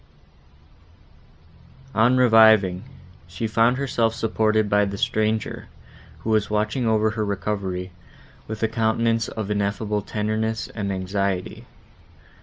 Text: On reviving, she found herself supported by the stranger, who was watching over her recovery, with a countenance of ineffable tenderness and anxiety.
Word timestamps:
On 1.93 2.17
reviving, 2.17 2.83
she 3.27 3.45
found 3.45 3.77
herself 3.77 4.15
supported 4.15 4.67
by 4.67 4.83
the 4.83 4.97
stranger, 4.97 5.67
who 6.21 6.31
was 6.31 6.49
watching 6.49 6.87
over 6.87 7.11
her 7.11 7.23
recovery, 7.23 7.91
with 8.47 8.63
a 8.63 8.67
countenance 8.67 9.27
of 9.27 9.51
ineffable 9.51 10.01
tenderness 10.01 10.69
and 10.69 10.91
anxiety. 10.91 11.65